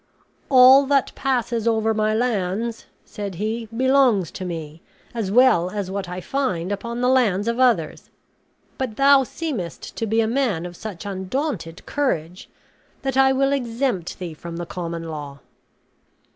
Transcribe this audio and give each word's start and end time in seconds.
"All 0.49 0.87
that 0.87 1.13
passes 1.13 1.67
over 1.67 1.93
my 1.93 2.11
lands," 2.11 2.87
said 3.05 3.35
he, 3.35 3.67
"belongs 3.67 4.31
to 4.31 4.43
me, 4.43 4.81
as 5.13 5.29
well 5.31 5.69
as 5.69 5.91
what 5.91 6.09
I 6.09 6.19
find 6.19 6.71
upon 6.71 7.01
the 7.01 7.07
lands 7.07 7.47
of 7.47 7.59
others; 7.59 8.09
but 8.79 8.95
thou 8.95 9.23
seemest 9.23 9.95
to 9.97 10.07
be 10.07 10.19
a 10.19 10.25
man 10.25 10.65
of 10.65 10.75
such 10.75 11.05
undaunted 11.05 11.85
courage 11.85 12.49
that 13.03 13.15
I 13.15 13.31
will 13.31 13.53
exempt 13.53 14.17
thee 14.17 14.33
from 14.33 14.57
the 14.57 14.65
common 14.65 15.03
law." 15.07 15.37